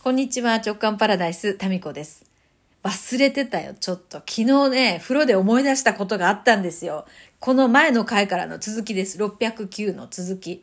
[0.00, 2.24] こんにちは、直感パラダイス、タミコです。
[2.84, 4.18] 忘れてたよ、ちょっと。
[4.18, 7.04] 昨日ね、風呂で思い出したことがあったんですよ。
[7.40, 9.18] この前の回からの続きです。
[9.18, 10.52] 609の続き。
[10.52, 10.62] い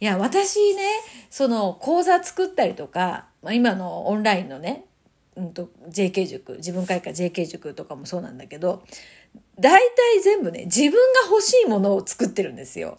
[0.00, 0.82] や、私ね、
[1.30, 4.84] その講座作ったりとか、まあ、今のオンラインのね、
[5.34, 8.82] うんと、JK 塾、自分会館 JK 塾とかもそうなんだけど、
[9.58, 10.98] 大体全部ね、自分が
[11.30, 12.98] 欲しいものを作ってるんですよ。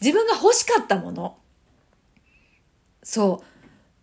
[0.00, 1.36] 自分が欲しかったもの。
[3.04, 3.53] そう。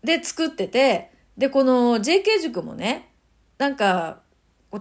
[0.03, 3.09] で、作ってて、で、この JK 塾もね、
[3.57, 4.19] なんか、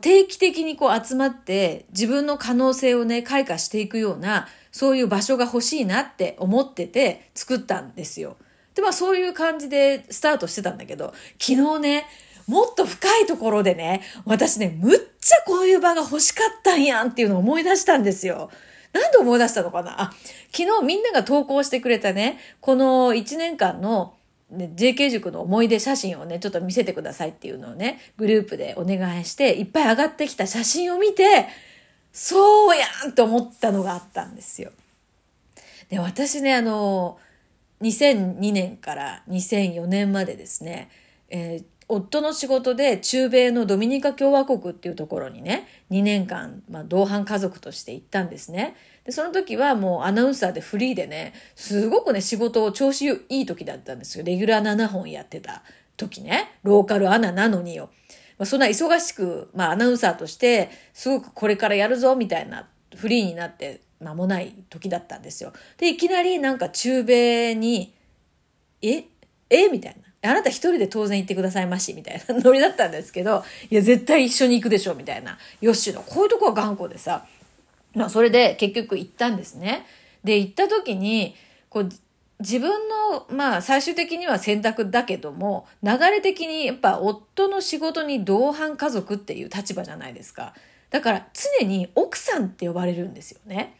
[0.00, 8.36] 定期的にこう集まって自分の可能性をね、開花していくような、そういう場所が欲しいなって思ってて作ったんですよ。
[8.76, 12.06] で、まあそういう感じでスタートしてたんだけど、昨日ね、
[12.46, 18.48] もっと深いところでね、私ね、むっちゃこういう場が欲しかったんやんっていうのを思い出したんですよ。
[18.92, 20.02] なんで思い出したのかな？
[20.02, 20.12] あ、
[20.52, 24.14] 昨日みんなが投稿してくれたね、この1年間の
[24.50, 31.46] ね、JK 塾の思い出写真をね、ちょっと見せてくださいっていうのをね、グループでお願いして、いっぱい上がってきた写真を見て、
[32.12, 34.72] そうやんと思ったのがあったんですよ。
[35.88, 37.18] で、私ね、あの、
[37.82, 40.90] 2002年から2004年までですね、
[41.30, 48.76] えー夫の仕事で中米のドミニカ共和国っていうところにね、2年間、まあ、同伴家族として行ったんですね。
[49.04, 54.24] で、その時はもうアナウンサーでフリーでね、すごくね、仕事を調子いい時だったんですよ。
[54.24, 55.62] レギュラー7本やってた
[55.96, 57.90] 時ね、ローカルアナなのによ。
[58.38, 65.52] まあ、そんな忙しく、まあ、アナウンサーとして、すごくこれからやるぞ、みたいな、フリーになって間もない時だったんですよ。
[65.76, 67.94] で、いきなりなんか中米に、
[68.80, 69.04] え？
[69.50, 69.68] え？
[69.68, 70.09] みたいな。
[70.22, 75.38] あなた一人で当然行ってくださいまし、みたいなノリだったんですけど、いや、絶対一緒に行くでしょ、みたいな。
[75.60, 77.26] ヨッシュの、こういうとこは頑固でさ、
[77.94, 79.86] まあ、それで結局行ったんですね。
[80.22, 81.34] で、行った時に、
[81.70, 81.88] こう、
[82.40, 90.54] 自分の、まあ、最終的には選択だけども、流れ的にやっぱ夫の仕事に同伴家族っていう立場じゃないですか。
[90.88, 91.26] だから
[91.60, 93.76] 常に奥さんって呼ばれるんですよね。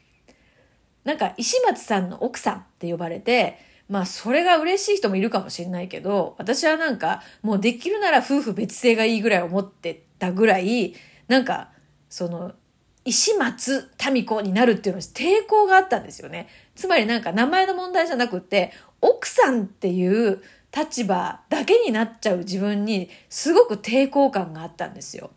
[1.05, 3.59] なんか石松さんの奥さんって呼ばれて、
[3.91, 10.95] まあそれが嬉しい人もいるかもしれないけど、私はなんかもうできるなら夫婦別姓がいいぐらい思ってたぐらい、
[11.27, 11.73] なんか
[12.09, 12.53] その
[13.05, 16.47] 石松民子になるっていうのに抵抗があったんですよね。
[16.77, 20.41] つまりなんか名前の問題じゃなくて、奥さんっていう
[20.73, 25.33] 立場だけになっちゃう自分にすごく抵抗感があったんですよ。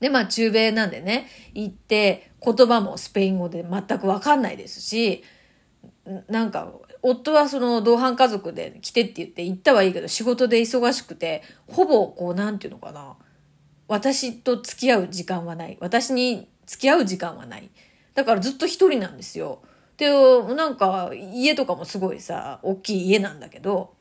[0.00, 5.22] で、まあ中米なんでね、行って言葉もスペイン語で全くわかんないですし、
[6.28, 6.72] なんか
[7.02, 13.16] 夫はその同伴家族で来てって言って行ったはいいけど仕事で忙しくてほぼこうなんていうのかな。
[13.86, 15.78] 私と付き合う時間はない。
[15.80, 17.70] 私に付き合う時間はない。
[18.14, 19.62] だからずっと一人なんですよ。
[19.96, 20.10] で
[20.54, 23.94] なんか家とかもすごいさ大きい家なんだけど。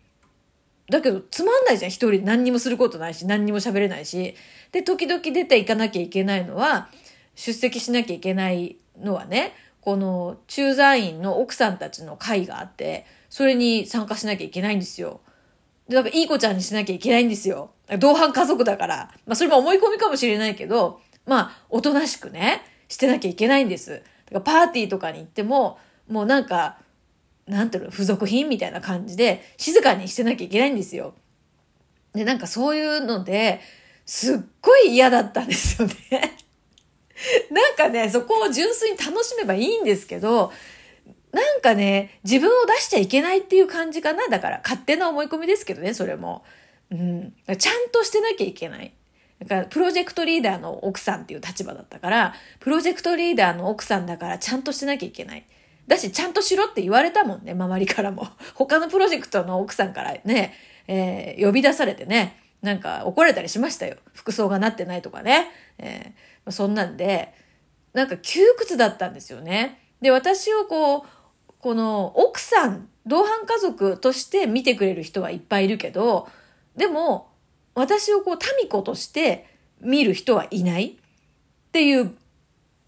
[0.90, 1.92] だけどつまんないじゃん。
[1.92, 2.24] 一人。
[2.24, 4.36] 何にもすることないし何にも喋れないし。
[4.72, 6.90] で時々出て行かなきゃいけないのは
[7.36, 9.54] 出席しなきゃいけないのはね
[9.88, 15.22] この駐在員の奥さんたちの会があって、それに参加しなきゃいけないんですよ。
[15.88, 17.72] で、だからいい子ちゃんにしなきゃいけないんですよ。
[18.00, 19.12] 同伴家族だから。
[19.26, 23.92] まあそれも思い込みかもしれないけど、まあおとなしくね、してなきゃいけないんです。
[23.92, 26.80] だからパーティーとかに行っても、もうなんか、
[27.46, 31.14] なんていうの、付属品みたいな感じで、静かにしてなきゃいけないんですよ。
[32.14, 33.62] で、なんかそういうので、
[34.06, 36.38] すっごい嫌だったんですよね。
[37.52, 40.52] なんかね、そこを純粋に楽しめばいいんですけど、
[41.32, 44.28] なんかね、自分を出しちゃいけないっていう感じかな。
[44.28, 46.44] だから、勝手な思い込みですけどね、それも。
[46.92, 47.34] うん。
[47.58, 48.94] ちゃんとしてなきゃいけない。
[49.40, 55.46] だから、プロジェクトリーダーの奥さんっていう立場だったから、プロジェクトリーダーの奥さんだから、ちゃんとしてなきゃいけない。
[55.88, 58.28] だし、ちゃんとしろって言われたもんね、周りからも。
[58.56, 60.54] 他のプロジェクトの奥さんからね、
[60.88, 63.96] えー、呼び出されてね、なんか怒られたりしましたよ。
[64.14, 65.50] 服装がなってないとかね。
[65.78, 67.34] えー、そんなんで、
[67.94, 69.80] なんか窮屈だったんですよね。
[70.02, 76.28] で、私をこう、この奥さん、同伴家族として見てくれる人はいっぱいいるけど、
[76.76, 77.30] でも、
[77.74, 79.48] 私をこう、民子として
[79.80, 80.96] 見る人はいないっ
[81.72, 82.16] ていう、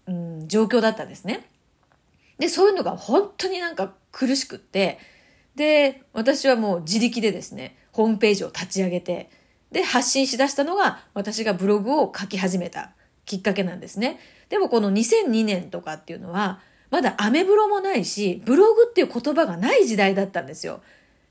[0.06, 1.48] うん、状況だったんですね。
[2.38, 4.98] で、そういうのが本当になんか苦しくって、
[5.54, 9.30] で、私はもう自力でですね、ホームページを立ち上げて、
[9.72, 12.92] で、発信しだしたのが私がブログを書き始めた
[13.24, 14.18] きっかけなんですね。
[14.48, 20.82] でもこの2002年とかっていうのは、まだアメブロもないし、ブログっていう言葉がない時代だったんですよ。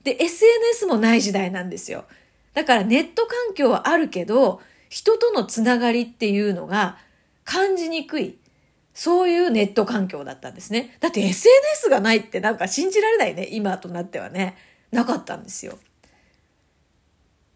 [0.04, 2.06] で、SNS もない時代なんですよ。
[2.54, 6.98] だからネット環境はあるけど、人とのつながりっていうのが
[7.44, 8.38] 感じにくい。
[8.94, 10.96] そういうネット環境だったんですね。
[11.00, 13.48] だって SNS がないってなんか信じられないね。
[13.50, 14.56] 今となってはね。
[14.90, 15.78] なかったんですよ。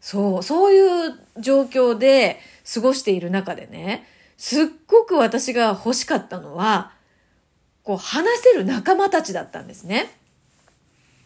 [0.04, 2.38] そう、そういう状況で
[2.74, 4.06] 過ごしている中でね、
[4.36, 6.92] すっごく私が欲しかったのは、
[7.82, 10.14] こう話せる仲間たちだったんですね。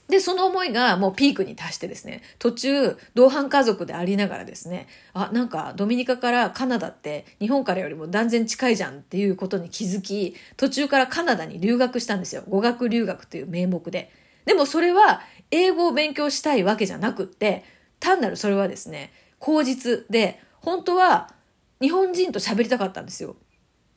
[0.08, 12.44] で、その思いがもうピークに達してですね、途中、同伴家族でありながらですね、あ、なんかドミニカからカナダって日本からよりも断然近いじゃんっていうことに気づき、途中からカナダに留学したんですよ。
[12.48, 14.12] 語学留学という名目で。
[14.44, 17.64] でもそれは英語を勉強したいわけじゃなくって、
[18.00, 21.32] 単なるそれはですね、口実で、本当は
[21.80, 23.36] 日本人と喋りたかったんですよ。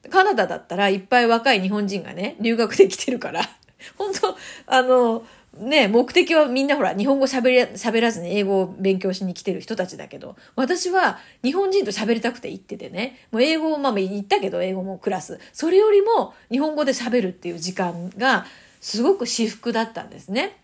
[0.09, 3.41] カナダだったらいっぱい若い日本人がね、留学できてるから、
[3.97, 4.37] 本当
[4.67, 5.25] あの、
[5.57, 15.39] ね、目的はみんなほら、日本語喋り、喋らずに英語を勉強しに来てる人たちだけど、私は日本人と喋りたくて行っててね、もう英語をまあ言ったけど、英語もクラス。
[15.51, 18.45] それよりも日本語で喋るっていう時間が
[18.79, 20.57] すごく私服だったんですね。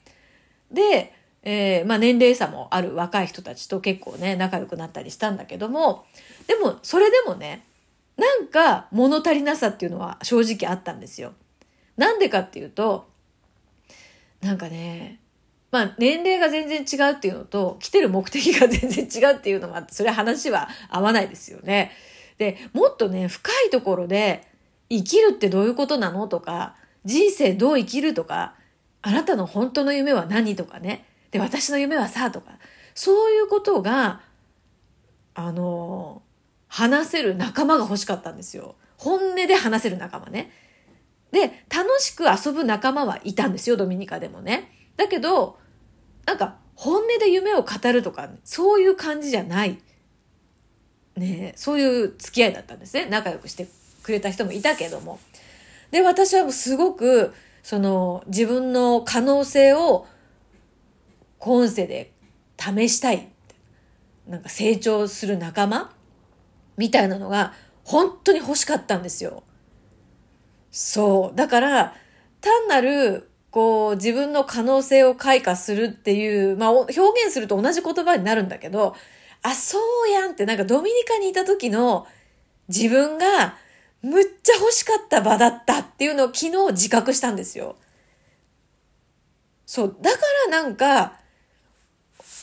[0.72, 1.14] で、
[1.50, 6.04] えー、まあ年齢差もある若い人たちと結構ね、仲良くなったりしたんだけども、
[6.46, 7.66] でも、それでもね、
[8.18, 11.32] なんか物足りなさっていうのは正直あったんですよ。
[11.96, 13.08] なんでかっていうと、
[14.42, 15.22] なんかね、
[15.72, 21.92] まあ年齢が全然違うっていうのと、来てる目的が全然違うっていうのもあって、それ話は合わないですよね。
[22.40, 24.46] で、もっとね、深いところで、
[24.90, 28.56] 生きるってどういうことなのとか、人生どう生きるとか、
[29.02, 31.06] あなたの本当の夢は何とかね。
[31.32, 32.52] で、私の夢はさ、とか、
[32.94, 34.22] そういうことが、
[35.34, 36.22] あの、
[36.68, 38.76] 話せる仲間が欲しかったんですよ。
[38.98, 40.52] 本音で話せる仲間ね。
[41.32, 44.72] で、楽しく遊ぶ仲間はいたんですよ、ドミニカでもね。
[44.96, 45.60] だけど、
[46.26, 49.80] なんか、本音で夢を語るとか、そういう感じじゃない。
[51.16, 53.08] ねそういう付き合いだったんですね。
[53.08, 53.68] 仲良くして
[54.04, 55.20] くれた人もいたけども。
[55.92, 57.34] で、私はすごく、
[57.64, 60.06] その、自分の可能性を、
[61.40, 62.12] 今世で
[62.58, 63.30] 試したい。
[64.28, 65.94] なんか成長する仲間？
[66.76, 67.54] みたいなのが、
[67.84, 69.44] 本当に欲しかったんですよ。
[70.72, 71.36] そう。
[71.36, 71.96] だから、
[72.42, 78.96] 単なる、こう、自分の可能性を開花するっていう、まあ、表現すると同じ言葉になるんだけど、
[79.42, 82.06] あ、そうやんってなんかドミニカにいた時の
[82.68, 83.56] 自分が
[84.02, 87.78] むっちゃ欲しかった場だったっていうのを昨日自覚したんですよ。
[89.66, 89.98] そう。
[90.02, 90.18] だか
[90.52, 91.20] らなんか、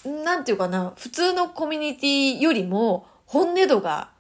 [0.05, 4.11] なんていうかな、普通のコミュニティよりも本音度が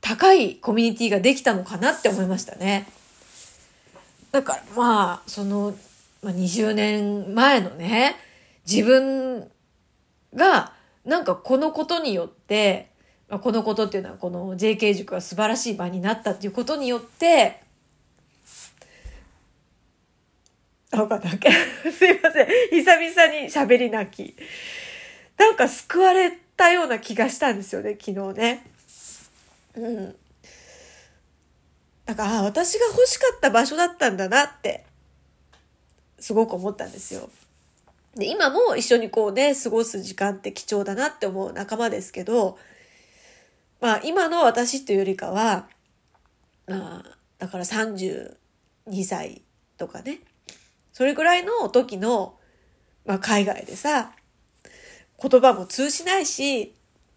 [0.00, 2.86] 高いコミュニティができたのかなって思いましたね。
[4.32, 5.74] だからまあ、その、
[6.22, 8.16] まあ、20年前のね、
[8.68, 9.48] 自分
[10.34, 10.72] が、
[11.04, 12.90] なんかこのことによって、
[13.28, 17.62] ま、このことっていうのはこの JK 塾が素晴らしい場になったっていうことによって、
[20.90, 21.28] あ、かった
[21.90, 22.46] すいません。
[22.70, 24.36] 久々に喋り泣き。
[25.36, 28.66] なんか救われたような気がしたんですよね、昨日ね。
[29.76, 30.16] うん。
[32.06, 34.84] だから、あ私が欲しかった場所だったんだなって、
[36.18, 37.28] すごく思ったんですよ。
[38.14, 42.58] で、今も一緒にこうね、過ごす時間って貴重だなって思う仲間ですけど、
[43.80, 45.68] まあ、今の私というよりかは、
[46.66, 48.34] まあ、だから32
[49.04, 49.42] 歳
[49.76, 50.20] とかね、
[50.92, 52.38] それぐらいの時の、
[53.04, 54.12] まあ、海外でさ、
[55.20, 56.74] 言葉も通じないし、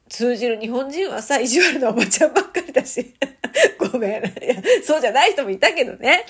[0.09, 3.15] 通じる日本人はさ、意地悪なおばちゃんばっかりだし。
[3.91, 4.25] ごめん。
[4.43, 6.25] いや、そうじゃない人もいたけどね。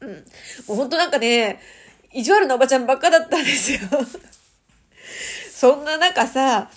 [0.00, 0.10] うん。
[0.10, 1.60] もうほんとなんかね、
[2.12, 3.80] 意地悪なおばちゃんばっかだったんですよ。
[5.52, 6.70] そんな中さ、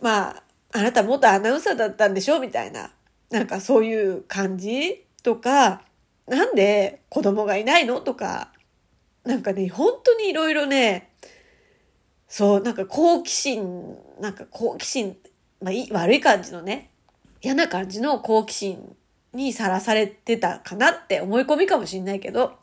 [0.00, 0.42] まあ、
[0.72, 2.92] あなた元アナウンサーだったんでしょみたいな。
[3.30, 5.04] なんかそういう感じ？
[5.22, 5.82] とか、
[6.26, 8.00] なんで子供がいないの？
[8.00, 8.52] とか、
[9.24, 11.09] なんかね、本当にいろいろね、
[12.30, 15.16] そう、なんか好奇心、なんか好奇心
[15.60, 16.90] まあいい、悪い感じのね、
[17.42, 18.96] 嫌な感じの好奇心
[19.32, 22.58] にさらされてたかなって思い込みかもしんないけど、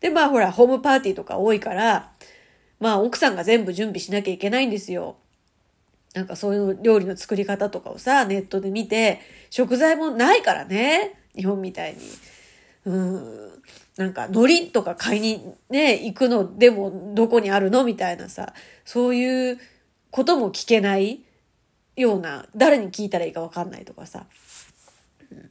[0.00, 2.12] で、まあほら、ホームパーティーとか多いから、
[2.80, 5.16] まあ奥さんが全部準備しなきゃいけないんですよ。
[6.14, 12.00] なんかそういう料理の作り方とかをさ、ネットで見て、食材もないからね、日本みたいに。
[12.86, 13.41] うん。
[13.96, 17.84] なんか、海苔とか買いにね、行くのでもどこにあるの？
[17.84, 19.58] みたいなさ、そういう
[20.10, 21.20] ことも聞けない
[21.96, 24.26] ような、誰に聞いたらいいかわかんないとかさ、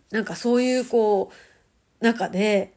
[0.10, 1.32] なんかそういうこ
[2.02, 2.74] う、中で、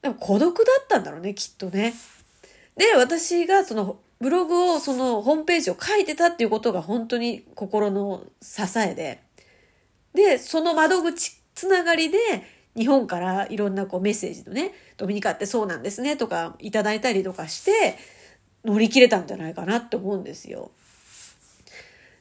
[0.00, 1.94] でも孤独だったんだろうね、きっとね。
[2.76, 9.22] で、私がそのブログを、そのホームページを書いてたっていうことが本当に心の支えで、
[10.14, 12.18] で、その窓口つながりで、
[12.76, 17.96] 日本からいろんなこうメッセージのね、ドミニカってそうなんですねとかいただいたりとかして、
[18.64, 20.70] 乗り切れたんじゃないかなって思うんですよ。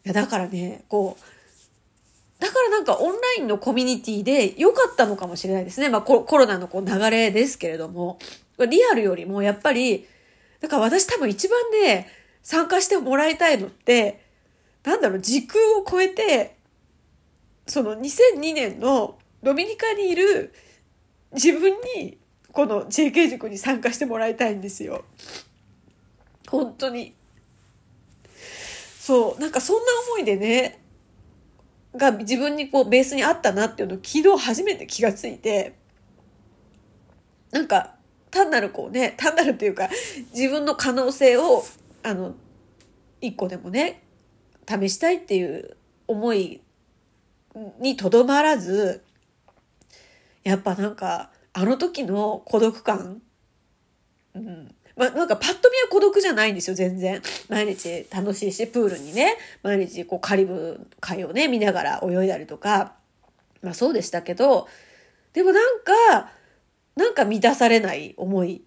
[0.05, 5.89] いや、だからね、こう、だからなんかオンラインのコミュニティで良かったのかもしれないですね。
[5.89, 8.19] まあコロナのこう流れですけれども、
[8.59, 10.07] リアルよりもやっぱり、
[10.59, 12.09] だから私多分一番ね、
[12.41, 14.21] 参加してもらいたいのって、
[14.83, 16.57] なんだろう、時空を超えて、
[17.65, 20.53] その2002年のドミニカにいる
[21.33, 22.17] 自分に、
[22.51, 25.05] この JK 塾に参加してもらいたいんですよ。
[26.49, 27.13] 本当に。
[28.99, 30.79] そう、なんかそんな思いでね、
[31.95, 35.75] が自分にこうベースにあったなっていうのを昨日初めて気がついて、
[37.51, 37.95] なんか
[38.31, 39.89] 単なるこうね、単なるっていうか
[40.33, 41.63] 自分の可能性を
[42.01, 42.35] あの、
[43.21, 44.03] 一個でもね、
[44.67, 46.61] 試したいっていう思い
[47.79, 49.02] にとどまらず、
[50.43, 53.21] やっぱなんかあの時の孤独感、
[54.35, 57.21] うん、まあ、なんかパッと見は孤独じゃないんですよ、全然。
[57.49, 62.93] 毎日楽しいし、プールにね、毎日こうカリブ海をね、見ながら泳いだりとか、
[63.61, 64.67] まあそうでしたけど、
[65.33, 66.31] でもなんか、
[66.95, 68.63] なんか満たされない思い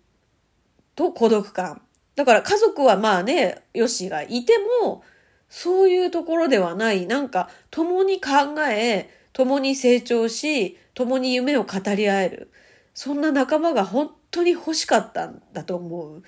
[0.96, 1.82] と孤独感。
[2.16, 5.04] だから家族はまあね、ヨシがいても、
[5.48, 8.30] そういうところではない、なんか共に考
[8.68, 12.50] え、共に成長し、共に夢を語り合える。
[12.94, 16.22] そんな仲間が本当に欲しかったんだと思う。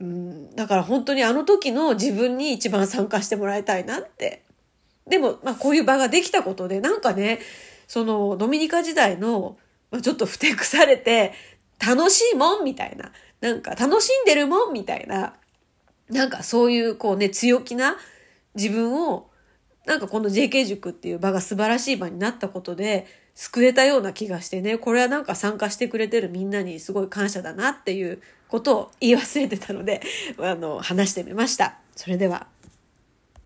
[0.00, 4.42] うん、だから本当にあの時の自分に一番参加してもらいたいなって。
[5.08, 7.38] でも、まあこういう場ができたことで、なんかね、
[7.88, 9.56] そのドミニカ時代の、
[9.90, 11.32] まあ、ちょっとふてくされて、
[11.78, 13.12] 楽しいもんみたいな。
[13.40, 15.32] なんか楽しんでるもんみたいな。
[16.10, 17.96] なんかそういうこうね、強気な
[18.54, 19.30] 自分を、
[19.86, 30.02] なんかこの JK 塾っていう場が素晴らしい場になったことで、救えたような気がしてね、これはなんか参加してくれてるみんなにすごい感謝だなっていうことを言い忘れてたので、
[30.38, 31.76] あの、話してみました。
[31.94, 32.46] それでは。